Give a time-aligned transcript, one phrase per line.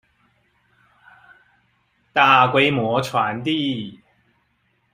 [2.11, 3.99] 大規模傳遞